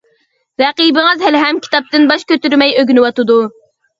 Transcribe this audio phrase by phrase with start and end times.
[0.61, 3.37] رەقىبىڭىز ھېلىھەم كىتابتىن باش كۆتۈرمەي ئۆگىنىۋاتىدۇ.